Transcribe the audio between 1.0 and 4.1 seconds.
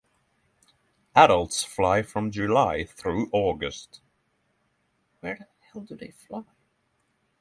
Adults fly from July through August.